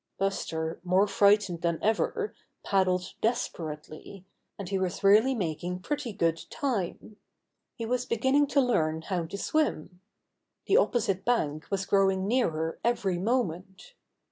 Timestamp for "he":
4.67-4.79, 7.75-7.85